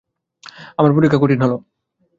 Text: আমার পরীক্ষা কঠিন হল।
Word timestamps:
আমার 0.77 0.91
পরীক্ষা 0.95 1.19
কঠিন 1.21 1.39
হল। 1.43 1.53